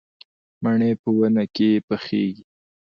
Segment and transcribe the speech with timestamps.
[0.63, 2.43] مڼې په ونې کې پخېږي